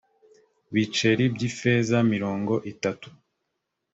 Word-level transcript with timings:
biceri 0.73 1.23
by 1.33 1.41
ifeza 1.49 1.97
mirongo 2.11 2.53
itatu 2.71 3.07